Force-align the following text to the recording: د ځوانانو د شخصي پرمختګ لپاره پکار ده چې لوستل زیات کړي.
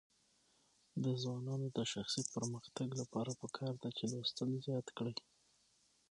د 1.03 1.05
ځوانانو 1.21 1.67
د 1.77 1.79
شخصي 1.93 2.21
پرمختګ 2.33 2.87
لپاره 3.01 3.31
پکار 3.41 3.73
ده 3.83 3.89
چې 3.97 4.03
لوستل 4.13 4.49
زیات 4.65 4.87
کړي. 4.97 5.15